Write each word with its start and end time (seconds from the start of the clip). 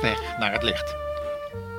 Weg 0.00 0.38
naar 0.38 0.52
het 0.52 0.62
licht. 0.62 0.94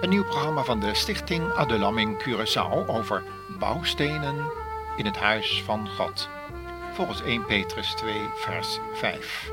Een 0.01 0.09
nieuw 0.09 0.23
programma 0.23 0.63
van 0.63 0.79
de 0.79 0.93
Stichting 0.93 1.51
Adulam 1.51 2.17
Curaçao 2.17 2.87
over 2.87 3.23
bouwstenen 3.59 4.51
in 4.95 5.05
het 5.05 5.17
huis 5.17 5.63
van 5.63 5.89
God. 5.89 6.29
Volgens 6.93 7.21
1 7.21 7.45
Petrus 7.45 7.93
2 7.93 8.21
vers 8.35 8.79
5. 8.93 9.51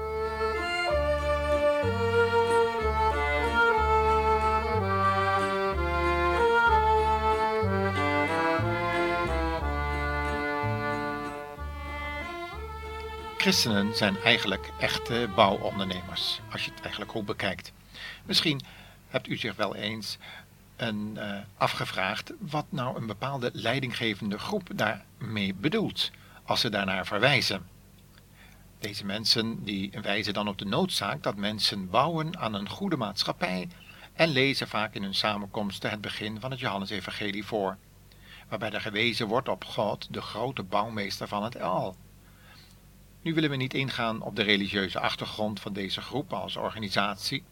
Christenen 13.37 13.97
zijn 13.97 14.17
eigenlijk 14.23 14.71
echte 14.79 15.29
bouwondernemers, 15.35 16.41
als 16.53 16.65
je 16.65 16.71
het 16.71 16.81
eigenlijk 16.81 17.11
goed 17.11 17.25
bekijkt. 17.25 17.73
Misschien 18.27 18.61
hebt 19.09 19.29
u 19.29 19.37
zich 19.37 19.57
wel 19.57 19.75
eens 19.75 20.19
een, 20.77 21.15
uh, 21.17 21.39
afgevraagd 21.57 22.33
wat 22.39 22.67
nou 22.69 22.97
een 22.97 23.07
bepaalde 23.07 23.51
leidinggevende 23.53 24.39
groep 24.39 24.69
daarmee 24.75 25.55
bedoelt, 25.55 26.11
als 26.45 26.61
ze 26.61 26.69
daarnaar 26.69 27.07
verwijzen. 27.07 27.67
Deze 28.79 29.05
mensen 29.05 29.65
die 29.65 29.91
wijzen 30.03 30.35
dan 30.35 30.49
op 30.49 30.59
de 30.59 30.65
noodzaak 30.65 31.23
dat 31.23 31.37
mensen 31.37 31.91
bouwen 31.91 32.39
aan 32.39 32.55
een 32.55 32.69
goede 32.69 32.97
maatschappij 32.97 33.69
en 34.13 34.29
lezen 34.29 34.69
vaak 34.69 34.95
in 34.95 35.03
hun 35.03 35.15
samenkomsten 35.15 35.91
het 35.91 36.01
begin 36.01 36.41
van 36.41 36.51
het 36.51 36.61
Johannesevangelie 36.61 37.45
voor, 37.45 37.77
waarbij 38.49 38.71
er 38.71 38.81
gewezen 38.81 39.27
wordt 39.27 39.49
op 39.49 39.65
God, 39.65 40.09
de 40.11 40.21
grote 40.21 40.63
bouwmeester 40.63 41.29
van 41.29 41.43
het 41.43 41.61
al. 41.61 41.97
Nu 43.23 43.35
willen 43.35 43.51
we 43.51 43.57
niet 43.57 43.75
ingaan 43.75 44.21
op 44.23 44.37
de 44.37 44.43
religieuze 44.43 45.01
achtergrond 45.01 45.61
van 45.61 45.73
deze 45.73 46.01
groep 46.01 46.33
als 46.33 46.57
organisatie, 46.57 47.45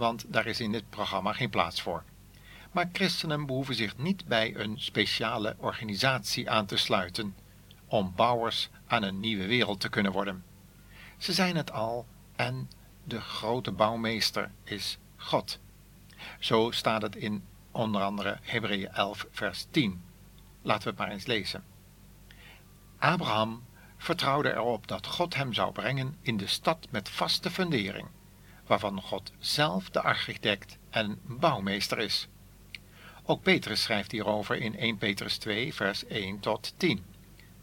want 0.00 0.24
daar 0.28 0.46
is 0.46 0.60
in 0.60 0.72
dit 0.72 0.90
programma 0.90 1.32
geen 1.32 1.50
plaats 1.50 1.82
voor. 1.82 2.04
Maar 2.72 2.88
christenen 2.92 3.46
behoeven 3.46 3.74
zich 3.74 3.96
niet 3.96 4.24
bij 4.24 4.56
een 4.56 4.80
speciale 4.80 5.56
organisatie 5.58 6.50
aan 6.50 6.66
te 6.66 6.76
sluiten 6.76 7.34
om 7.86 8.12
bouwers 8.16 8.68
aan 8.86 9.02
een 9.02 9.20
nieuwe 9.20 9.46
wereld 9.46 9.80
te 9.80 9.88
kunnen 9.88 10.12
worden. 10.12 10.44
Ze 11.18 11.32
zijn 11.32 11.56
het 11.56 11.72
al 11.72 12.06
en 12.36 12.70
de 13.04 13.20
grote 13.20 13.72
bouwmeester 13.72 14.50
is 14.64 14.98
God. 15.16 15.58
Zo 16.38 16.70
staat 16.70 17.02
het 17.02 17.16
in 17.16 17.44
onder 17.70 18.02
andere 18.02 18.38
Hebreeën 18.42 18.92
11 18.92 19.26
vers 19.30 19.66
10. 19.70 20.02
Laten 20.62 20.82
we 20.82 20.88
het 20.88 20.98
maar 20.98 21.10
eens 21.10 21.26
lezen. 21.26 21.64
Abraham 22.98 23.64
vertrouwde 23.96 24.52
erop 24.52 24.86
dat 24.86 25.06
God 25.06 25.34
hem 25.34 25.52
zou 25.52 25.72
brengen 25.72 26.16
in 26.20 26.36
de 26.36 26.46
stad 26.46 26.86
met 26.90 27.08
vaste 27.08 27.50
fundering, 27.50 28.08
waarvan 28.70 29.00
God 29.00 29.32
zelf 29.38 29.90
de 29.90 30.00
architect 30.00 30.78
en 30.90 31.18
bouwmeester 31.26 31.98
is. 31.98 32.28
Ook 33.24 33.42
Petrus 33.42 33.82
schrijft 33.82 34.12
hierover 34.12 34.56
in 34.56 34.78
1 34.78 34.96
Petrus 34.96 35.38
2, 35.38 35.74
vers 35.74 36.06
1 36.06 36.40
tot 36.40 36.74
10. 36.76 37.04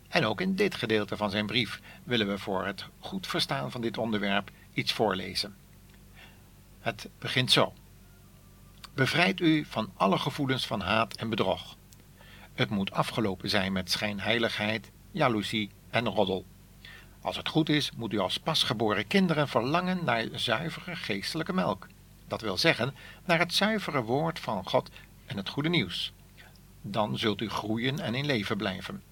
En 0.07 0.25
ook 0.25 0.41
in 0.41 0.55
dit 0.55 0.75
gedeelte 0.75 1.17
van 1.17 1.29
zijn 1.29 1.45
brief 1.45 1.81
willen 2.03 2.27
we 2.27 2.37
voor 2.37 2.65
het 2.65 2.85
goed 2.99 3.27
verstaan 3.27 3.71
van 3.71 3.81
dit 3.81 3.97
onderwerp 3.97 4.51
iets 4.73 4.93
voorlezen. 4.93 5.55
Het 6.79 7.09
begint 7.19 7.51
zo. 7.51 7.73
Bevrijd 8.93 9.39
u 9.39 9.65
van 9.65 9.91
alle 9.95 10.17
gevoelens 10.17 10.67
van 10.67 10.81
haat 10.81 11.15
en 11.15 11.29
bedrog. 11.29 11.77
Het 12.53 12.69
moet 12.69 12.91
afgelopen 12.91 13.49
zijn 13.49 13.71
met 13.71 13.91
schijnheiligheid, 13.91 14.91
jaloezie 15.11 15.71
en 15.89 16.07
roddel. 16.07 16.45
Als 17.27 17.37
het 17.37 17.49
goed 17.49 17.69
is, 17.69 17.91
moet 17.91 18.13
u 18.13 18.19
als 18.19 18.39
pasgeboren 18.39 19.07
kinderen 19.07 19.47
verlangen 19.47 20.03
naar 20.03 20.27
zuivere 20.31 20.95
geestelijke 20.95 21.53
melk. 21.53 21.87
Dat 22.27 22.41
wil 22.41 22.57
zeggen, 22.57 22.95
naar 23.25 23.39
het 23.39 23.53
zuivere 23.53 24.01
woord 24.01 24.39
van 24.39 24.67
God 24.67 24.89
en 25.25 25.37
het 25.37 25.49
goede 25.49 25.69
nieuws. 25.69 26.13
Dan 26.81 27.17
zult 27.17 27.41
u 27.41 27.49
groeien 27.49 27.99
en 27.99 28.15
in 28.15 28.25
leven 28.25 28.57
blijven. 28.57 29.03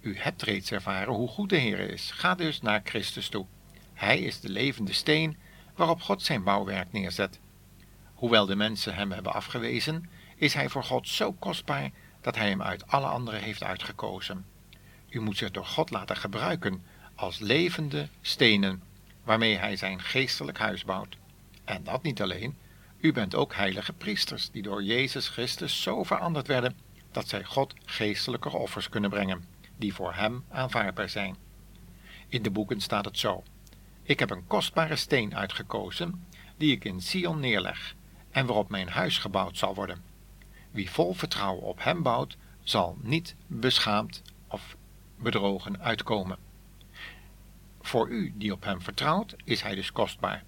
U 0.00 0.18
hebt 0.18 0.42
reeds 0.42 0.72
ervaren 0.72 1.14
hoe 1.14 1.28
goed 1.28 1.48
de 1.48 1.56
Heer 1.56 1.78
is. 1.78 2.10
Ga 2.10 2.34
dus 2.34 2.60
naar 2.60 2.80
Christus 2.84 3.28
toe. 3.28 3.46
Hij 3.94 4.18
is 4.18 4.40
de 4.40 4.48
levende 4.48 4.92
steen 4.92 5.36
waarop 5.74 6.02
God 6.02 6.22
zijn 6.22 6.42
bouwwerk 6.42 6.92
neerzet. 6.92 7.40
Hoewel 8.14 8.46
de 8.46 8.56
mensen 8.56 8.94
hem 8.94 9.12
hebben 9.12 9.34
afgewezen, 9.34 10.10
is 10.36 10.54
hij 10.54 10.68
voor 10.68 10.84
God 10.84 11.08
zo 11.08 11.32
kostbaar 11.32 11.90
dat 12.20 12.36
hij 12.36 12.48
hem 12.48 12.62
uit 12.62 12.86
alle 12.86 13.06
anderen 13.06 13.40
heeft 13.40 13.62
uitgekozen. 13.62 14.46
U 15.08 15.20
moet 15.20 15.36
zich 15.36 15.50
door 15.50 15.66
God 15.66 15.90
laten 15.90 16.16
gebruiken 16.16 16.82
als 17.18 17.38
levende 17.38 18.08
stenen 18.20 18.82
waarmee 19.24 19.56
hij 19.56 19.76
zijn 19.76 20.00
geestelijk 20.00 20.58
huis 20.58 20.84
bouwt. 20.84 21.16
En 21.64 21.84
dat 21.84 22.02
niet 22.02 22.22
alleen, 22.22 22.56
u 23.00 23.12
bent 23.12 23.34
ook 23.34 23.54
heilige 23.54 23.92
priesters 23.92 24.50
die 24.50 24.62
door 24.62 24.82
Jezus 24.82 25.28
Christus 25.28 25.82
zo 25.82 26.02
veranderd 26.02 26.46
werden 26.46 26.76
dat 27.12 27.28
zij 27.28 27.44
God 27.44 27.74
geestelijke 27.84 28.48
offers 28.48 28.88
kunnen 28.88 29.10
brengen, 29.10 29.44
die 29.76 29.94
voor 29.94 30.14
hem 30.14 30.44
aanvaardbaar 30.48 31.08
zijn. 31.08 31.36
In 32.28 32.42
de 32.42 32.50
boeken 32.50 32.80
staat 32.80 33.04
het 33.04 33.18
zo: 33.18 33.42
Ik 34.02 34.18
heb 34.18 34.30
een 34.30 34.46
kostbare 34.46 34.96
steen 34.96 35.36
uitgekozen, 35.36 36.26
die 36.56 36.72
ik 36.72 36.84
in 36.84 37.00
Sion 37.00 37.40
neerleg, 37.40 37.94
en 38.30 38.46
waarop 38.46 38.68
mijn 38.68 38.88
huis 38.88 39.18
gebouwd 39.18 39.56
zal 39.56 39.74
worden. 39.74 40.02
Wie 40.70 40.90
vol 40.90 41.14
vertrouwen 41.14 41.64
op 41.64 41.84
hem 41.84 42.02
bouwt, 42.02 42.36
zal 42.62 42.98
niet 43.02 43.36
beschaamd 43.46 44.22
of 44.48 44.76
bedrogen 45.16 45.80
uitkomen. 45.80 46.47
Voor 47.88 48.08
u 48.08 48.32
die 48.36 48.52
op 48.52 48.64
hem 48.64 48.82
vertrouwt, 48.82 49.36
is 49.44 49.62
hij 49.62 49.74
dus 49.74 49.92
kostbaar. 49.92 50.44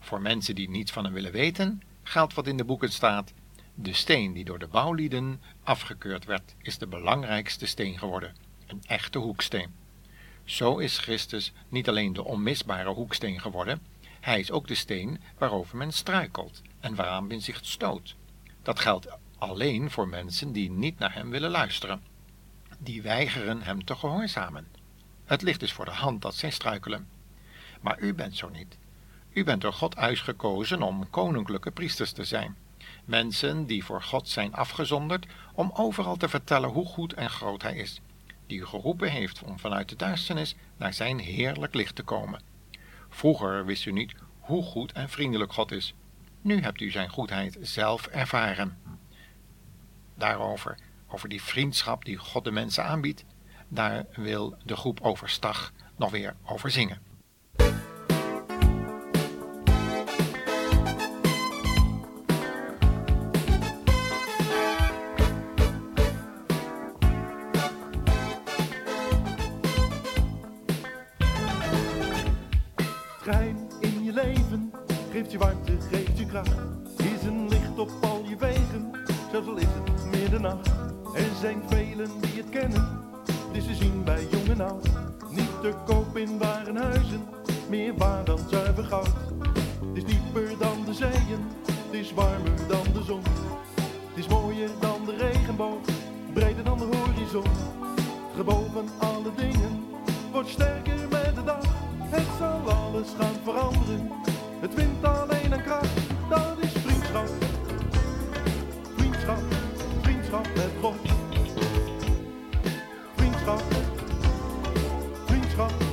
Voor 0.00 0.20
mensen 0.20 0.54
die 0.54 0.70
niets 0.70 0.92
van 0.92 1.04
hem 1.04 1.12
willen 1.12 1.32
weten, 1.32 1.82
geldt 2.02 2.34
wat 2.34 2.46
in 2.46 2.56
de 2.56 2.64
boeken 2.64 2.92
staat. 2.92 3.32
De 3.74 3.92
steen 3.92 4.32
die 4.32 4.44
door 4.44 4.58
de 4.58 4.66
bouwlieden 4.66 5.42
afgekeurd 5.62 6.24
werd, 6.24 6.54
is 6.62 6.78
de 6.78 6.86
belangrijkste 6.86 7.66
steen 7.66 7.98
geworden, 7.98 8.36
een 8.66 8.82
echte 8.86 9.18
hoeksteen. 9.18 9.74
Zo 10.44 10.78
is 10.78 10.98
Christus 10.98 11.52
niet 11.68 11.88
alleen 11.88 12.12
de 12.12 12.24
onmisbare 12.24 12.90
hoeksteen 12.90 13.40
geworden, 13.40 13.80
hij 14.20 14.40
is 14.40 14.50
ook 14.50 14.66
de 14.66 14.74
steen 14.74 15.20
waarover 15.38 15.76
men 15.76 15.92
struikelt 15.92 16.62
en 16.80 16.94
waaraan 16.94 17.26
men 17.26 17.42
zich 17.42 17.58
stoot. 17.62 18.14
Dat 18.62 18.80
geldt 18.80 19.18
alleen 19.38 19.90
voor 19.90 20.08
mensen 20.08 20.52
die 20.52 20.70
niet 20.70 20.98
naar 20.98 21.14
hem 21.14 21.30
willen 21.30 21.50
luisteren 21.50 22.02
die 22.78 23.02
weigeren 23.02 23.62
hem 23.62 23.84
te 23.84 23.94
gehoorzamen. 23.94 24.66
Het 25.26 25.42
ligt 25.42 25.60
dus 25.60 25.72
voor 25.72 25.84
de 25.84 25.90
hand 25.90 26.22
dat 26.22 26.34
zij 26.34 26.50
struikelen. 26.50 27.08
Maar 27.80 28.00
u 28.00 28.14
bent 28.14 28.36
zo 28.36 28.48
niet. 28.48 28.78
U 29.32 29.44
bent 29.44 29.60
door 29.60 29.72
God 29.72 29.96
uitgekozen 29.96 30.82
om 30.82 31.10
koninklijke 31.10 31.70
priesters 31.70 32.12
te 32.12 32.24
zijn. 32.24 32.56
Mensen 33.04 33.66
die 33.66 33.84
voor 33.84 34.02
God 34.02 34.28
zijn 34.28 34.54
afgezonderd 34.54 35.26
om 35.54 35.70
overal 35.74 36.16
te 36.16 36.28
vertellen 36.28 36.68
hoe 36.68 36.86
goed 36.86 37.12
en 37.12 37.30
groot 37.30 37.62
Hij 37.62 37.76
is. 37.76 38.00
Die 38.46 38.60
u 38.60 38.66
geroepen 38.66 39.10
heeft 39.10 39.42
om 39.42 39.58
vanuit 39.58 39.88
de 39.88 39.96
duisternis 39.96 40.54
naar 40.76 40.94
Zijn 40.94 41.18
heerlijk 41.18 41.74
licht 41.74 41.94
te 41.94 42.02
komen. 42.02 42.40
Vroeger 43.08 43.64
wist 43.64 43.86
u 43.86 43.92
niet 43.92 44.14
hoe 44.40 44.62
goed 44.62 44.92
en 44.92 45.08
vriendelijk 45.08 45.52
God 45.52 45.72
is. 45.72 45.94
Nu 46.40 46.60
hebt 46.60 46.80
u 46.80 46.90
Zijn 46.90 47.08
goedheid 47.08 47.58
zelf 47.60 48.06
ervaren. 48.06 48.78
Daarover 50.14 50.78
over 51.08 51.28
die 51.28 51.42
vriendschap 51.42 52.04
die 52.04 52.16
God 52.16 52.44
de 52.44 52.50
mensen 52.50 52.84
aanbiedt, 52.84 53.24
daar 53.68 54.04
wil 54.14 54.56
de 54.64 54.76
groep 54.76 55.00
Overstag 55.00 55.72
nog 55.96 56.10
weer 56.10 56.34
over 56.44 56.70
zingen. 56.70 56.98
Schijn 73.20 73.70
in 73.80 74.04
je 74.04 74.12
leven 74.12 74.72
geeft 75.10 75.32
je 75.32 75.38
warmte, 75.38 75.76
geeft 75.90 76.18
je 76.18 76.26
kracht. 76.26 76.75
Het 91.86 91.94
is 91.94 92.12
warmer 92.12 92.68
dan 92.68 92.82
de 92.92 93.02
zon. 93.02 93.22
Het 94.08 94.24
is 94.24 94.28
mooier 94.28 94.70
dan 94.80 95.04
de 95.04 95.16
regenboog, 95.16 95.80
breder 96.32 96.64
dan 96.64 96.78
de 96.78 96.84
horizon. 96.96 97.44
Geboven 98.36 98.88
alle 98.98 99.34
dingen, 99.36 99.84
wordt 100.32 100.48
sterker 100.48 101.08
met 101.10 101.34
de 101.34 101.44
dag. 101.44 101.64
Het 101.98 102.26
zal 102.38 102.70
alles 102.70 103.08
gaan 103.18 103.34
veranderen, 103.44 104.10
het 104.60 104.74
wint 104.74 105.04
alleen 105.04 105.54
aan 105.54 105.62
kracht. 105.62 105.98
Dat 106.28 106.58
is 106.60 106.72
vriendschap, 106.72 107.28
vriendschap, 108.96 109.42
vriendschap 110.02 110.46
met 110.54 110.70
God. 110.80 110.94
Vriendschap, 113.16 113.62
vriendschap, 115.26 115.85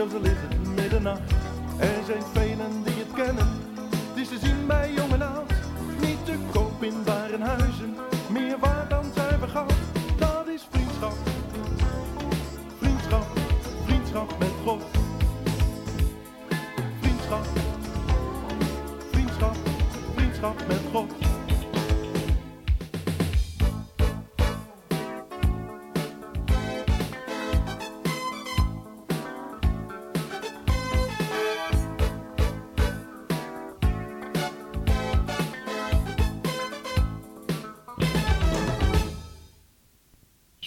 al 0.00 0.06
is 0.22 0.38
het 0.48 0.76
middernacht. 0.76 1.32
Er 1.78 2.04
zijn 2.06 2.22
velen 2.32 2.82
die 2.84 2.94
het 2.94 3.12
kennen, 3.14 3.48
het 4.14 4.30
is 4.30 4.40
zien 4.40 4.66
bij 4.66 4.92
jong 4.92 5.12
en. 5.12 5.46
Niet 6.00 6.24
te 6.24 6.34
koop 6.52 6.82
in 6.82 7.04
waren 7.04 7.40
huizen, 7.40 7.96
meer 8.30 8.58
waard 8.58 8.90
dan 8.90 9.04
zuiver 9.14 9.48
goud. 9.48 9.72
Dat 10.18 10.48
is 10.48 10.66
vriendschap, 10.70 11.16
vriendschap, 12.80 13.26
vriendschap 13.84 14.38
met 14.38 14.52
God. 14.64 14.82
Vriendschap, 17.00 17.46
vriendschap, 19.10 19.56
vriendschap 20.14 20.66
met 20.66 20.80
God. 20.92 21.27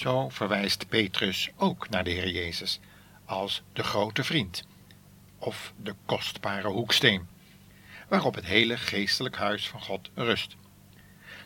Zo 0.02 0.30
verwijst 0.30 0.88
Petrus 0.88 1.50
ook 1.56 1.90
naar 1.90 2.04
de 2.04 2.10
Heer 2.10 2.30
Jezus 2.30 2.80
als 3.26 3.64
de 3.74 3.84
grote 3.84 4.24
vriend 4.24 4.68
of 5.38 5.74
de 5.78 5.96
kostbare 6.06 6.68
hoeksteen, 6.68 7.28
waarop 8.08 8.36
het 8.36 8.46
hele 8.46 8.78
geestelijk 8.78 9.36
huis 9.36 9.70
van 9.70 9.82
God 9.82 10.10
rust. 10.14 10.56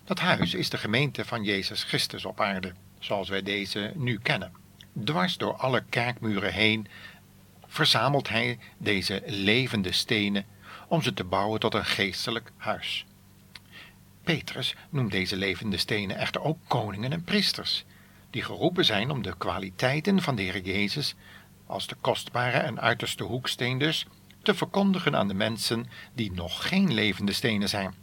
Dat 0.03 0.19
huis 0.19 0.53
is 0.53 0.69
de 0.69 0.77
gemeente 0.77 1.25
van 1.25 1.43
Jezus 1.43 1.83
Christus 1.83 2.25
op 2.25 2.41
aarde, 2.41 2.73
zoals 2.99 3.29
wij 3.29 3.41
deze 3.41 3.91
nu 3.95 4.19
kennen. 4.19 4.53
Dwars 5.03 5.37
door 5.37 5.53
alle 5.53 5.83
kerkmuren 5.89 6.53
heen 6.53 6.87
verzamelt 7.67 8.29
hij 8.29 8.59
deze 8.77 9.23
levende 9.25 9.91
stenen 9.91 10.45
om 10.87 11.01
ze 11.01 11.13
te 11.13 11.23
bouwen 11.23 11.59
tot 11.59 11.73
een 11.73 11.85
geestelijk 11.85 12.51
huis. 12.57 13.05
Petrus 14.23 14.75
noemt 14.89 15.11
deze 15.11 15.35
levende 15.35 15.77
stenen 15.77 16.17
echter 16.17 16.41
ook 16.41 16.57
koningen 16.67 17.11
en 17.11 17.23
priesters, 17.23 17.85
die 18.29 18.43
geroepen 18.43 18.85
zijn 18.85 19.11
om 19.11 19.21
de 19.21 19.37
kwaliteiten 19.37 20.21
van 20.21 20.35
de 20.35 20.41
Heer 20.41 20.61
Jezus, 20.61 21.15
als 21.65 21.87
de 21.87 21.95
kostbare 22.01 22.57
en 22.57 22.81
uiterste 22.81 23.23
hoeksteen 23.23 23.77
dus, 23.77 24.05
te 24.41 24.53
verkondigen 24.53 25.15
aan 25.15 25.27
de 25.27 25.33
mensen 25.33 25.85
die 26.13 26.31
nog 26.31 26.67
geen 26.67 26.93
levende 26.93 27.31
stenen 27.31 27.69
zijn, 27.69 27.93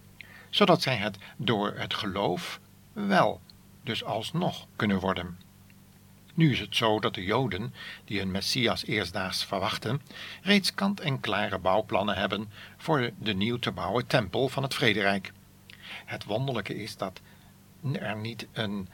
zodat 0.50 0.82
zij 0.82 0.96
het 0.96 1.18
door 1.36 1.72
het 1.76 1.94
geloof 1.94 2.60
wel, 2.92 3.40
dus 3.82 4.04
alsnog 4.04 4.66
kunnen 4.76 5.00
worden. 5.00 5.38
Nu 6.34 6.50
is 6.52 6.60
het 6.60 6.76
zo 6.76 7.00
dat 7.00 7.14
de 7.14 7.24
Joden, 7.24 7.74
die 8.04 8.18
hun 8.18 8.30
Messias 8.30 8.84
eerstdaags 8.84 9.44
verwachten, 9.44 10.02
reeds 10.42 10.74
kant-en-klare 10.74 11.58
bouwplannen 11.58 12.16
hebben 12.16 12.50
voor 12.76 13.10
de 13.18 13.34
nieuw 13.34 13.58
te 13.58 13.72
bouwen 13.72 14.06
tempel 14.06 14.48
van 14.48 14.62
het 14.62 14.74
Vrederijk. 14.74 15.32
Het 16.04 16.24
wonderlijke 16.24 16.74
is 16.74 16.96
dat 16.96 17.20
er 17.92 18.16
niet 18.16 18.46
een 18.52 18.88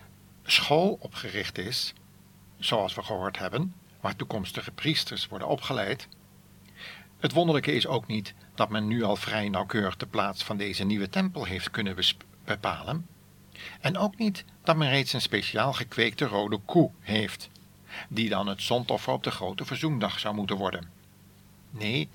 school 0.53 0.99
opgericht 1.01 1.59
is, 1.59 1.93
zoals 2.59 2.95
we 2.95 3.03
gehoord 3.03 3.39
hebben, 3.39 3.75
waar 4.01 4.17
toekomstige 4.17 4.71
priesters 4.71 5.29
worden 5.29 5.49
opgeleid. 5.49 6.09
Het 7.19 7.33
wonderlijke 7.33 7.73
is 7.73 7.87
ook 7.87 8.07
niet 8.07 8.35
dat 8.55 8.69
men 8.69 8.87
nu 8.87 9.03
al 9.03 9.17
vrij 9.17 9.49
nauwkeurig 9.49 9.97
de 9.97 10.07
plaats 10.07 10.45
van 10.45 10.57
deze 10.57 10.85
nieuwe 10.85 11.09
tempel 11.09 11.45
heeft 11.45 11.71
kunnen 11.71 11.97
bepalen. 12.45 13.07
En 13.81 13.97
ook 13.99 14.17
niet 14.19 14.45
dat 14.63 14.77
men 14.77 14.89
reeds 14.89 15.13
een 15.13 15.21
speciaal 15.21 15.73
gekweekte 15.73 16.25
rode 16.25 16.59
koe 16.65 16.91
heeft, 17.01 17.49
die 18.09 18.29
dan 18.29 18.47
het 18.47 18.63
zondoffer 18.63 19.13
op 19.13 19.23
de 19.23 19.31
grote 19.31 19.65
verzoendag 19.65 20.19
zou 20.19 20.35
moeten 20.35 20.57
worden. 20.57 20.91
Nee, 21.71 22.09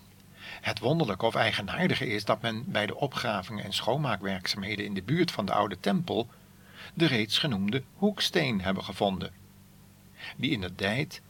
het 0.61 0.79
wonderlijke 0.79 1.25
of 1.25 1.35
eigenaardige 1.35 2.07
is 2.07 2.25
dat 2.25 2.41
men 2.41 2.63
bij 2.67 2.85
de 2.85 2.95
opgravingen 2.95 3.63
en 3.63 3.73
schoonmaakwerkzaamheden 3.73 4.85
in 4.85 4.93
de 4.93 5.03
buurt 5.03 5.31
van 5.31 5.45
de 5.45 5.53
oude 5.53 5.79
tempel 5.79 6.27
de 6.93 7.05
reeds 7.05 7.37
genoemde 7.37 7.83
hoeksteen 7.93 8.61
hebben 8.61 8.83
gevonden, 8.83 9.33
die 10.37 10.51
in 10.51 10.61
de 10.61 10.75
tijd 10.75 11.21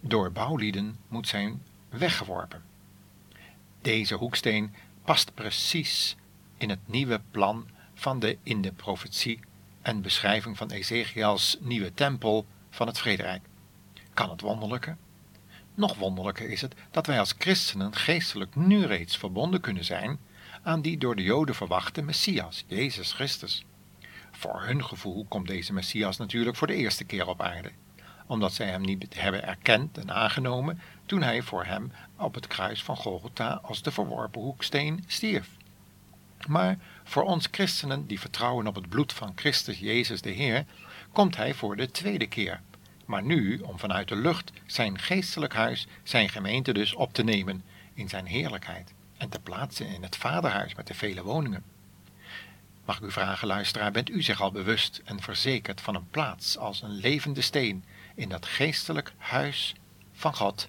door 0.00 0.32
bouwlieden 0.32 0.96
moet 1.08 1.28
zijn 1.28 1.62
weggeworpen. 1.88 2.62
Deze 3.82 4.14
hoeksteen 4.14 4.74
past 5.04 5.34
precies 5.34 6.16
in 6.56 6.70
het 6.70 6.88
nieuwe 6.88 7.20
plan 7.30 7.68
van 7.94 8.18
de 8.18 8.38
in 8.42 8.62
de 8.62 8.72
profetie 8.72 9.40
en 9.82 10.02
beschrijving 10.02 10.56
van 10.56 10.70
Ezekiels 10.70 11.56
nieuwe 11.60 11.94
tempel 11.94 12.46
van 12.70 12.86
het 12.86 12.98
Vrederijk. 12.98 13.42
Kan 14.14 14.30
het 14.30 14.40
wonderlijke? 14.40 14.96
Nog 15.74 15.96
wonderlijker 15.96 16.50
is 16.50 16.60
het 16.60 16.74
dat 16.90 17.06
wij 17.06 17.18
als 17.18 17.34
christenen 17.38 17.94
geestelijk 17.94 18.56
nu 18.56 18.84
reeds 18.84 19.16
verbonden 19.16 19.60
kunnen 19.60 19.84
zijn 19.84 20.18
aan 20.62 20.82
die 20.82 20.98
door 20.98 21.16
de 21.16 21.22
Joden 21.22 21.54
verwachte 21.54 22.02
Messias, 22.02 22.64
Jezus 22.66 23.12
Christus. 23.12 23.64
Voor 24.38 24.62
hun 24.62 24.84
gevoel 24.84 25.24
komt 25.28 25.46
deze 25.46 25.72
Messias 25.72 26.16
natuurlijk 26.16 26.56
voor 26.56 26.66
de 26.66 26.74
eerste 26.74 27.04
keer 27.04 27.26
op 27.28 27.42
aarde, 27.42 27.70
omdat 28.26 28.52
zij 28.52 28.66
hem 28.66 28.80
niet 28.80 29.20
hebben 29.20 29.44
erkend 29.44 29.98
en 29.98 30.12
aangenomen 30.12 30.80
toen 31.06 31.22
hij 31.22 31.42
voor 31.42 31.64
hem 31.64 31.92
op 32.16 32.34
het 32.34 32.46
kruis 32.46 32.82
van 32.82 32.96
Golgotha 32.96 33.60
als 33.62 33.82
de 33.82 33.90
verworpen 33.90 34.40
hoeksteen 34.40 35.04
stierf. 35.06 35.48
Maar 36.46 36.78
voor 37.04 37.22
ons 37.22 37.48
christenen 37.50 38.06
die 38.06 38.20
vertrouwen 38.20 38.66
op 38.66 38.74
het 38.74 38.88
bloed 38.88 39.12
van 39.12 39.32
Christus 39.34 39.78
Jezus 39.78 40.22
de 40.22 40.30
Heer, 40.30 40.64
komt 41.12 41.36
hij 41.36 41.54
voor 41.54 41.76
de 41.76 41.90
tweede 41.90 42.26
keer. 42.26 42.60
Maar 43.04 43.22
nu 43.22 43.58
om 43.58 43.78
vanuit 43.78 44.08
de 44.08 44.16
lucht 44.16 44.52
zijn 44.66 44.98
geestelijk 44.98 45.54
huis, 45.54 45.86
zijn 46.02 46.28
gemeente 46.28 46.72
dus 46.72 46.94
op 46.94 47.12
te 47.12 47.24
nemen 47.24 47.64
in 47.94 48.08
zijn 48.08 48.26
heerlijkheid 48.26 48.92
en 49.16 49.28
te 49.28 49.40
plaatsen 49.40 49.86
in 49.86 50.02
het 50.02 50.16
vaderhuis 50.16 50.74
met 50.74 50.86
de 50.86 50.94
vele 50.94 51.22
woningen. 51.22 51.77
Mag 52.88 52.96
ik 52.96 53.04
u 53.04 53.10
vragen, 53.10 53.46
luisteraar, 53.46 53.90
bent 53.90 54.10
u 54.10 54.22
zich 54.22 54.40
al 54.40 54.52
bewust 54.52 55.00
en 55.04 55.20
verzekerd 55.20 55.80
van 55.80 55.94
een 55.94 56.08
plaats 56.10 56.58
als 56.58 56.82
een 56.82 56.90
levende 56.90 57.40
steen 57.40 57.84
in 58.14 58.28
dat 58.28 58.46
geestelijk 58.46 59.12
huis 59.16 59.74
van 60.12 60.34
God? 60.34 60.68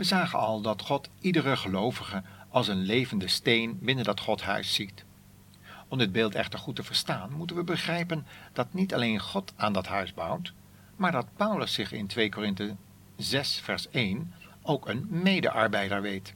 We 0.00 0.06
zagen 0.06 0.38
al 0.38 0.60
dat 0.60 0.82
God 0.82 1.08
iedere 1.18 1.56
gelovige 1.56 2.22
als 2.48 2.68
een 2.68 2.82
levende 2.82 3.28
steen 3.28 3.78
binnen 3.80 4.04
dat 4.04 4.20
Godhuis 4.20 4.74
ziet. 4.74 5.04
Om 5.88 5.98
dit 5.98 6.12
beeld 6.12 6.34
echter 6.34 6.58
goed 6.58 6.76
te 6.76 6.82
verstaan, 6.82 7.32
moeten 7.32 7.56
we 7.56 7.64
begrijpen 7.64 8.26
dat 8.52 8.74
niet 8.74 8.94
alleen 8.94 9.18
God 9.18 9.52
aan 9.56 9.72
dat 9.72 9.86
huis 9.86 10.14
bouwt, 10.14 10.52
maar 10.96 11.12
dat 11.12 11.26
Paulus 11.36 11.72
zich 11.72 11.92
in 11.92 12.06
2 12.06 12.28
Korinthe 12.28 12.76
6 13.16 13.60
vers 13.60 13.88
1 13.90 14.34
ook 14.62 14.88
een 14.88 15.06
medearbeider 15.08 16.02
weet. 16.02 16.34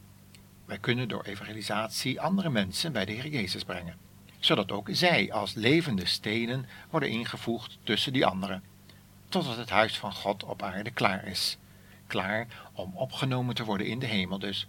Wij 0.64 0.78
kunnen 0.78 1.08
door 1.08 1.24
evangelisatie 1.24 2.20
andere 2.20 2.50
mensen 2.50 2.92
bij 2.92 3.04
de 3.04 3.12
Heer 3.12 3.28
Jezus 3.28 3.64
brengen, 3.64 3.96
zodat 4.38 4.72
ook 4.72 4.88
zij 4.92 5.32
als 5.32 5.54
levende 5.54 6.06
stenen 6.06 6.66
worden 6.90 7.08
ingevoegd 7.10 7.78
tussen 7.82 8.12
die 8.12 8.26
anderen, 8.26 8.64
totdat 9.28 9.56
het 9.56 9.70
huis 9.70 9.98
van 9.98 10.12
God 10.12 10.44
op 10.44 10.62
aarde 10.62 10.90
klaar 10.90 11.26
is 11.26 11.58
klaar 12.14 12.46
om 12.72 12.92
opgenomen 12.94 13.54
te 13.54 13.64
worden 13.64 13.86
in 13.86 13.98
de 13.98 14.06
hemel 14.06 14.38
dus. 14.38 14.66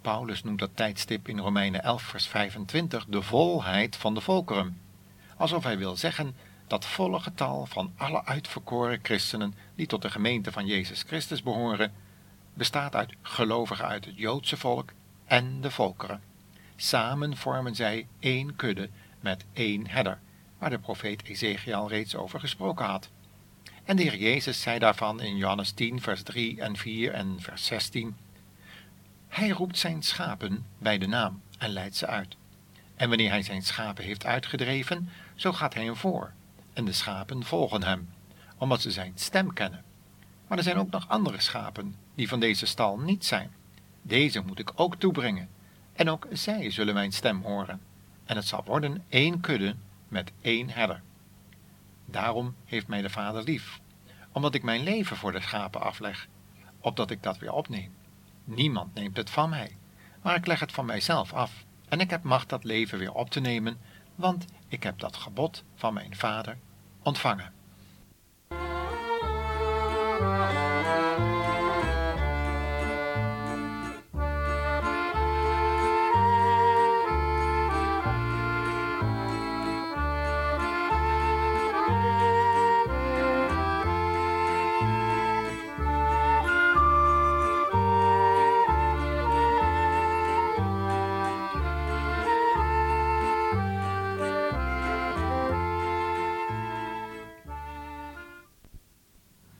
Paulus 0.00 0.42
noemt 0.42 0.58
dat 0.58 0.70
tijdstip 0.76 1.28
in 1.28 1.38
Romeinen 1.38 1.82
11 1.82 2.02
vers 2.02 2.26
25 2.26 3.06
de 3.06 3.22
volheid 3.22 3.96
van 3.96 4.14
de 4.14 4.20
volkeren. 4.20 4.80
Alsof 5.36 5.64
hij 5.64 5.78
wil 5.78 5.96
zeggen 5.96 6.36
dat 6.66 6.84
volle 6.84 7.20
getal 7.20 7.66
van 7.66 7.92
alle 7.96 8.24
uitverkoren 8.24 8.98
christenen 9.02 9.54
die 9.74 9.86
tot 9.86 10.02
de 10.02 10.10
gemeente 10.10 10.52
van 10.52 10.66
Jezus 10.66 11.02
Christus 11.02 11.42
behoren, 11.42 11.92
bestaat 12.54 12.94
uit 12.94 13.14
gelovigen 13.22 13.86
uit 13.86 14.04
het 14.04 14.16
Joodse 14.16 14.56
volk 14.56 14.92
en 15.24 15.60
de 15.60 15.70
volkeren. 15.70 16.22
Samen 16.76 17.36
vormen 17.36 17.74
zij 17.74 18.06
één 18.18 18.56
kudde 18.56 18.90
met 19.20 19.44
één 19.52 19.86
herder, 19.86 20.18
waar 20.58 20.70
de 20.70 20.78
profeet 20.78 21.24
Ezekiel 21.24 21.88
reeds 21.88 22.16
over 22.16 22.40
gesproken 22.40 22.86
had. 22.86 23.10
En 23.90 23.96
de 23.96 24.02
Heer 24.02 24.16
Jezus 24.16 24.60
zei 24.60 24.78
daarvan 24.78 25.20
in 25.20 25.36
Johannes 25.36 25.70
10, 25.70 26.00
vers 26.00 26.22
3 26.22 26.60
en 26.60 26.76
4 26.76 27.12
en 27.12 27.36
vers 27.40 27.64
16. 27.64 28.16
Hij 29.28 29.48
roept 29.48 29.78
zijn 29.78 30.02
schapen 30.02 30.66
bij 30.78 30.98
de 30.98 31.06
naam 31.06 31.42
en 31.58 31.70
leidt 31.70 31.96
ze 31.96 32.06
uit. 32.06 32.36
En 32.96 33.08
wanneer 33.08 33.30
hij 33.30 33.42
zijn 33.42 33.62
schapen 33.62 34.04
heeft 34.04 34.24
uitgedreven, 34.24 35.08
zo 35.34 35.52
gaat 35.52 35.74
hij 35.74 35.84
hem 35.84 35.96
voor. 35.96 36.32
En 36.72 36.84
de 36.84 36.92
schapen 36.92 37.44
volgen 37.44 37.82
hem, 37.82 38.08
omdat 38.56 38.80
ze 38.80 38.90
zijn 38.90 39.12
stem 39.14 39.52
kennen. 39.52 39.84
Maar 40.46 40.58
er 40.58 40.64
zijn 40.64 40.78
ook 40.78 40.90
nog 40.90 41.08
andere 41.08 41.40
schapen 41.40 41.94
die 42.14 42.28
van 42.28 42.40
deze 42.40 42.66
stal 42.66 42.98
niet 42.98 43.24
zijn. 43.24 43.52
Deze 44.02 44.40
moet 44.40 44.58
ik 44.58 44.72
ook 44.74 44.96
toebrengen. 44.96 45.48
En 45.92 46.10
ook 46.10 46.26
zij 46.32 46.70
zullen 46.70 46.94
mijn 46.94 47.12
stem 47.12 47.42
horen. 47.42 47.80
En 48.24 48.36
het 48.36 48.46
zal 48.46 48.64
worden 48.64 49.04
één 49.08 49.40
kudde 49.40 49.74
met 50.08 50.32
één 50.40 50.70
herder. 50.70 51.02
Daarom 52.10 52.54
heeft 52.64 52.86
mij 52.86 53.02
de 53.02 53.10
Vader 53.10 53.42
lief, 53.42 53.80
omdat 54.32 54.54
ik 54.54 54.62
mijn 54.62 54.82
leven 54.82 55.16
voor 55.16 55.32
de 55.32 55.40
schapen 55.40 55.80
afleg, 55.80 56.28
opdat 56.80 57.10
ik 57.10 57.22
dat 57.22 57.38
weer 57.38 57.52
opneem. 57.52 57.94
Niemand 58.44 58.94
neemt 58.94 59.16
het 59.16 59.30
van 59.30 59.50
mij, 59.50 59.76
maar 60.22 60.34
ik 60.36 60.46
leg 60.46 60.60
het 60.60 60.72
van 60.72 60.86
mijzelf 60.86 61.32
af. 61.32 61.64
En 61.88 62.00
ik 62.00 62.10
heb 62.10 62.22
macht 62.22 62.48
dat 62.48 62.64
leven 62.64 62.98
weer 62.98 63.12
op 63.12 63.30
te 63.30 63.40
nemen, 63.40 63.78
want 64.14 64.44
ik 64.68 64.82
heb 64.82 64.98
dat 64.98 65.16
gebod 65.16 65.64
van 65.74 65.94
mijn 65.94 66.16
Vader 66.16 66.58
ontvangen. 67.02 67.52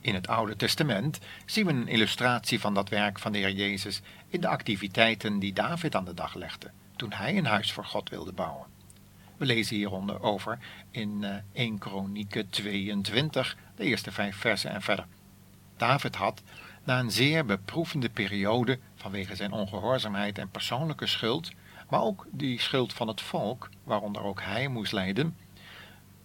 In 0.02 0.14
het 0.14 0.28
Oude 0.28 0.57
Testament 0.57 1.19
zien 1.45 1.66
we 1.66 1.73
een 1.73 1.88
illustratie 1.88 2.61
van 2.61 2.75
dat 2.75 2.88
werk 2.88 3.19
van 3.19 3.33
de 3.33 3.38
Heer 3.38 3.52
Jezus 3.52 4.00
in 4.28 4.40
de 4.40 4.49
activiteiten 4.49 5.38
die 5.38 5.52
David 5.52 5.95
aan 5.95 6.04
de 6.04 6.14
dag 6.14 6.35
legde 6.35 6.71
toen 6.97 7.12
hij 7.12 7.37
een 7.37 7.47
huis 7.47 7.73
voor 7.73 7.85
God 7.85 8.09
wilde 8.09 8.33
bouwen. 8.33 8.66
We 9.37 9.47
lezen 9.47 9.76
hieronder 9.76 10.23
over 10.23 10.59
in 10.90 11.42
1 11.52 11.78
Kronieken 11.78 12.50
22, 12.50 13.57
de 13.76 13.85
eerste 13.85 14.12
vijf 14.12 14.37
versen 14.37 14.71
en 14.71 14.83
verder. 14.83 15.07
David 15.76 16.16
had, 16.16 16.42
na 16.85 16.99
een 16.99 17.11
zeer 17.11 17.45
beproevende 17.45 18.09
periode 18.09 18.78
vanwege 18.97 19.37
zijn 19.37 19.52
ongehoorzaamheid 19.52 20.38
en 20.38 20.50
persoonlijke 20.50 21.07
schuld, 21.07 21.50
maar 21.90 22.00
ook 22.00 22.26
die 22.30 22.61
schuld 22.61 22.92
van 22.92 23.09
het 23.09 23.21
volk, 23.21 23.69
waaronder 23.85 24.23
ook 24.23 24.42
hij 24.42 24.69
moest 24.69 24.92
lijden, 24.92 25.37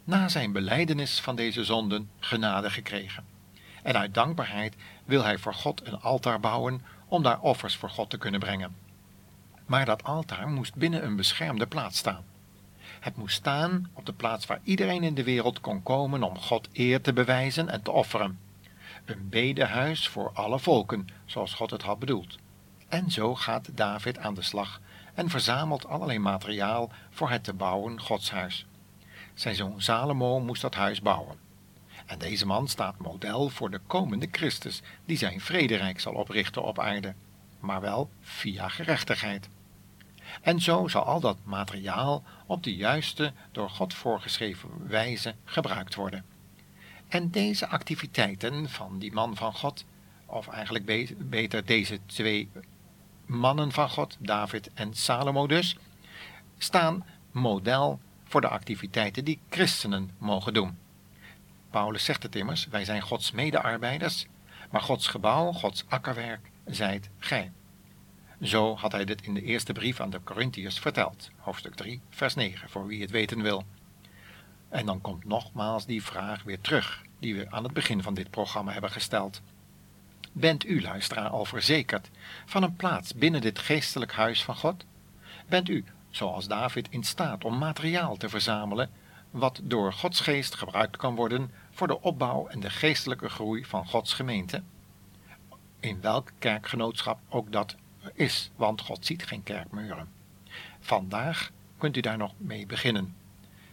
na 0.04 0.30
zijn 0.30 0.52
beleidenis 0.52 1.20
van 1.20 1.36
deze 1.36 1.64
zonden 1.64 2.10
genade 2.20 2.70
gekregen 2.70 3.35
en 3.86 3.98
uit 3.98 4.14
dankbaarheid 4.14 4.76
wil 5.06 5.24
hij 5.24 5.38
voor 5.38 5.54
God 5.54 5.88
een 5.88 6.02
altaar 6.02 6.40
bouwen 6.40 6.82
om 7.08 7.24
daar 7.24 7.40
offers 7.40 7.76
voor 7.76 7.90
God 7.90 8.10
te 8.10 8.18
kunnen 8.18 8.40
brengen. 8.40 8.76
Maar 9.66 9.86
dat 9.86 10.04
altaar 10.04 10.48
moest 10.48 10.76
binnen 10.76 11.06
een 11.06 11.16
beschermde 11.16 11.68
plaats 11.68 11.98
staan. 11.98 12.24
Het 13.00 13.16
moest 13.16 13.36
staan 13.36 13.90
op 13.94 14.06
de 14.06 14.14
plaats 14.14 14.46
waar 14.46 14.60
iedereen 14.64 15.04
in 15.04 15.14
de 15.14 15.24
wereld 15.24 15.60
kon 15.60 15.84
komen 15.84 16.24
om 16.24 16.38
God 16.38 16.70
eer 16.74 17.02
te 17.02 17.14
bewijzen 17.14 17.70
en 17.70 17.82
te 17.82 17.92
offeren. 17.92 18.40
Een 19.06 19.30
bedehuis 19.30 20.08
voor 20.08 20.32
alle 20.34 20.60
volken, 20.60 21.08
zoals 21.26 21.54
God 21.54 21.72
het 21.72 21.82
had 21.82 22.00
bedoeld. 22.00 22.38
En 22.88 23.12
zo 23.12 23.36
gaat 23.36 23.78
David 23.78 24.18
aan 24.18 24.34
de 24.34 24.42
slag 24.42 24.82
en 25.14 25.30
verzamelt 25.30 25.88
allerlei 25.88 26.20
materiaal 26.20 26.92
voor 27.10 27.30
het 27.30 27.44
te 27.44 27.54
bouwen 27.54 28.02
godshuis. 28.02 28.66
Zijn 29.34 29.56
zoon 29.56 29.82
Salomo 29.82 30.40
moest 30.40 30.62
dat 30.62 30.76
huis 30.76 31.02
bouwen. 31.02 31.45
En 32.06 32.20
deze 32.20 32.46
man 32.46 32.68
staat 32.68 33.00
model 33.00 33.50
voor 33.50 33.70
de 33.70 33.80
komende 33.88 34.28
Christus, 34.32 34.82
die 35.06 35.18
zijn 35.18 35.42
vrederijk 35.42 36.00
zal 36.00 36.14
oprichten 36.14 36.64
op 36.64 36.80
aarde, 36.80 37.14
maar 37.60 37.82
wel 37.82 38.10
via 38.22 38.70
gerechtigheid. 38.70 39.50
En 40.42 40.60
zo 40.62 40.88
zal 40.88 41.04
al 41.04 41.20
dat 41.20 41.38
materiaal 41.44 42.24
op 42.46 42.64
de 42.64 42.76
juiste, 42.76 43.34
door 43.52 43.70
God 43.70 43.94
voorgeschreven 43.94 44.70
wijze 44.88 45.36
gebruikt 45.46 45.96
worden. 45.96 46.26
En 47.08 47.32
deze 47.32 47.68
activiteiten 47.68 48.70
van 48.70 49.00
die 49.00 49.12
man 49.12 49.36
van 49.36 49.54
God, 49.54 49.86
of 50.26 50.48
eigenlijk 50.48 51.10
beter 51.30 51.66
deze 51.66 52.00
twee 52.06 52.50
mannen 53.26 53.72
van 53.72 53.90
God, 53.90 54.18
David 54.20 54.70
en 54.74 54.94
Salomo 54.94 55.48
dus, 55.48 55.78
staan 56.58 57.06
model 57.32 58.00
voor 58.24 58.42
de 58.42 58.48
activiteiten 58.48 59.26
die 59.26 59.40
christenen 59.50 60.12
mogen 60.18 60.54
doen. 60.54 60.78
Paulus 61.76 62.04
zegt 62.04 62.24
het 62.24 62.36
immers, 62.36 62.68
wij 62.68 62.86
zijn 62.86 63.02
Gods 63.02 63.32
medearbeiders, 63.32 64.26
maar 64.72 64.82
Gods 64.82 65.08
gebouw, 65.08 65.52
Gods 65.52 65.86
akkerwerk, 65.88 66.52
zijt 66.66 67.10
gij. 67.20 67.52
Zo 68.42 68.76
had 68.76 68.92
hij 68.92 69.06
dit 69.06 69.22
in 69.22 69.34
de 69.34 69.42
eerste 69.42 69.74
brief 69.74 70.00
aan 70.00 70.10
de 70.10 70.24
Corinthiërs 70.24 70.80
verteld, 70.80 71.30
hoofdstuk 71.38 71.76
3, 71.76 72.02
vers 72.10 72.36
9, 72.36 72.70
voor 72.70 72.88
wie 72.88 73.02
het 73.02 73.12
weten 73.12 73.42
wil. 73.42 73.64
En 74.70 74.86
dan 74.86 75.02
komt 75.02 75.26
nogmaals 75.26 75.86
die 75.86 76.04
vraag 76.04 76.44
weer 76.44 76.62
terug, 76.62 77.02
die 77.20 77.36
we 77.36 77.52
aan 77.52 77.64
het 77.64 77.74
begin 77.74 78.04
van 78.04 78.14
dit 78.14 78.30
programma 78.30 78.72
hebben 78.72 78.92
gesteld. 78.92 79.42
Bent 80.32 80.66
u, 80.66 80.82
luisteraar, 80.82 81.30
al 81.30 81.46
verzekerd 81.46 82.10
van 82.46 82.64
een 82.64 82.76
plaats 82.76 83.14
binnen 83.14 83.42
dit 83.42 83.60
geestelijk 83.60 84.12
huis 84.14 84.44
van 84.44 84.56
God? 84.56 84.86
Bent 85.48 85.70
u, 85.70 85.86
zoals 86.10 86.48
David, 86.48 86.88
in 86.90 87.04
staat 87.04 87.44
om 87.44 87.58
materiaal 87.58 88.18
te 88.18 88.30
verzamelen 88.30 88.90
wat 89.32 89.60
door 89.64 89.94
Gods 89.94 90.20
geest 90.20 90.56
gebruikt 90.56 90.98
kan 90.98 91.16
worden 91.16 91.52
voor 91.76 91.88
de 91.88 92.02
opbouw 92.02 92.48
en 92.48 92.60
de 92.60 92.70
geestelijke 92.70 93.30
groei 93.30 93.66
van 93.66 93.88
Gods 93.88 94.14
gemeente, 94.14 94.64
in 95.80 96.02
welk 96.02 96.32
kerkgenootschap 96.40 97.20
ook 97.30 97.52
dat 97.52 97.76
is, 98.14 98.52
want 98.56 98.82
God 98.82 99.06
ziet 99.06 99.26
geen 99.26 99.44
kerkmuren. 99.44 100.08
Vandaag 100.80 101.52
kunt 101.78 101.98
u 101.98 102.00
daar 102.00 102.18
nog 102.18 102.34
mee 102.38 102.66
beginnen. 102.66 103.16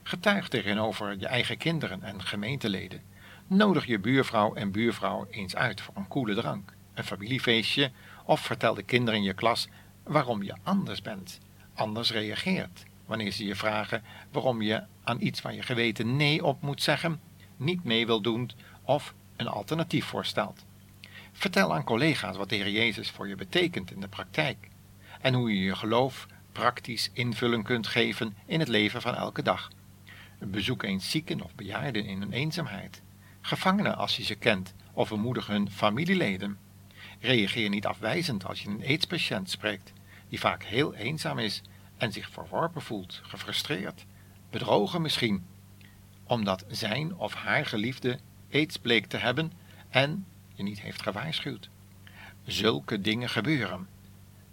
Getuig 0.02 0.48
erin 0.50 0.78
over 0.78 1.18
je 1.18 1.26
eigen 1.26 1.56
kinderen 1.56 2.02
en 2.02 2.22
gemeenteleden. 2.22 3.02
Nodig 3.46 3.86
je 3.86 3.98
buurvrouw 3.98 4.54
en 4.54 4.72
buurvrouw 4.72 5.26
eens 5.30 5.56
uit 5.56 5.80
voor 5.80 5.96
een 5.96 6.08
koele 6.08 6.34
drank, 6.34 6.74
een 6.94 7.04
familiefeestje 7.04 7.90
of 8.24 8.40
vertel 8.40 8.74
de 8.74 8.82
kinderen 8.82 9.20
in 9.20 9.26
je 9.26 9.34
klas 9.34 9.68
waarom 10.02 10.42
je 10.42 10.54
anders 10.62 11.02
bent, 11.02 11.38
anders 11.74 12.10
reageert, 12.10 12.82
wanneer 13.06 13.32
ze 13.32 13.44
je 13.44 13.56
vragen 13.56 14.02
waarom 14.32 14.62
je 14.62 14.82
aan 15.04 15.20
iets 15.20 15.42
waar 15.42 15.54
je 15.54 15.62
geweten 15.62 16.16
nee 16.16 16.44
op 16.44 16.62
moet 16.62 16.82
zeggen, 16.82 17.20
niet 17.56 17.84
mee 17.84 18.06
wil 18.06 18.20
doen 18.20 18.50
of 18.82 19.14
een 19.36 19.48
alternatief 19.48 20.04
voorstelt. 20.04 20.64
Vertel 21.32 21.74
aan 21.74 21.84
collega's 21.84 22.36
wat 22.36 22.48
de 22.48 22.56
Heer 22.56 22.70
Jezus 22.70 23.10
voor 23.10 23.28
je 23.28 23.34
betekent 23.34 23.90
in 23.90 24.00
de 24.00 24.08
praktijk 24.08 24.68
en 25.20 25.34
hoe 25.34 25.54
je 25.54 25.62
je 25.62 25.76
geloof 25.76 26.26
praktisch 26.52 27.10
invulling 27.12 27.64
kunt 27.64 27.86
geven 27.86 28.36
in 28.46 28.58
het 28.60 28.68
leven 28.68 29.02
van 29.02 29.14
elke 29.14 29.42
dag. 29.42 29.70
Bezoek 30.38 30.82
eens 30.82 31.10
zieken 31.10 31.42
of 31.42 31.54
bejaarden 31.54 32.04
in 32.04 32.20
hun 32.20 32.32
eenzaamheid, 32.32 33.02
gevangenen 33.40 33.96
als 33.96 34.16
je 34.16 34.22
ze 34.22 34.34
kent 34.34 34.74
of 34.92 35.08
bemoedig 35.08 35.46
hun 35.46 35.70
familieleden. 35.70 36.58
Reageer 37.20 37.68
niet 37.68 37.86
afwijzend 37.86 38.46
als 38.46 38.62
je 38.62 38.68
een 38.68 38.84
aidspatiënt 38.86 39.50
spreekt, 39.50 39.92
die 40.28 40.40
vaak 40.40 40.62
heel 40.64 40.94
eenzaam 40.94 41.38
is 41.38 41.62
en 41.96 42.12
zich 42.12 42.30
verworpen 42.30 42.82
voelt, 42.82 43.20
gefrustreerd, 43.22 44.04
bedrogen 44.50 45.02
misschien, 45.02 45.46
omdat 46.32 46.64
zijn 46.68 47.16
of 47.16 47.34
haar 47.34 47.66
geliefde 47.66 48.18
aids 48.52 48.76
bleek 48.76 49.06
te 49.06 49.16
hebben 49.16 49.52
en 49.88 50.26
je 50.54 50.62
niet 50.62 50.80
heeft 50.80 51.02
gewaarschuwd. 51.02 51.68
Zulke 52.44 53.00
dingen 53.00 53.28
gebeuren. 53.28 53.88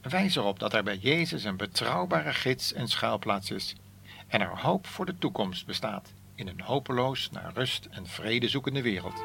Wijs 0.02 0.36
erop 0.36 0.60
dat 0.60 0.74
er 0.74 0.84
bij 0.84 0.98
Jezus 0.98 1.44
een 1.44 1.58
betrouwbare 1.58 2.34
gids 2.34 2.74
en 2.74 2.88
schuilplaats 2.88 3.52
is 3.52 3.76
en 4.28 4.42
er 4.42 4.62
hoop 4.62 4.88
voor 4.88 5.06
de 5.06 5.18
toekomst 5.18 5.66
bestaat 5.66 6.14
in 6.36 6.48
een 6.48 6.62
hopeloos 6.62 7.30
naar 7.32 7.52
rust 7.54 7.88
en 7.92 8.08
vrede 8.08 8.48
zoekende 8.48 8.82
wereld. 8.82 9.24